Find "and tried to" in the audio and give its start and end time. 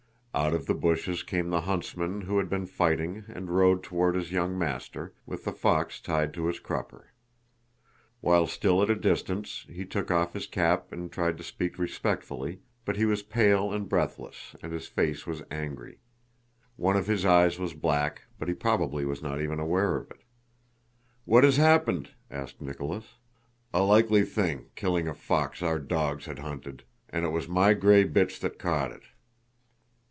10.93-11.43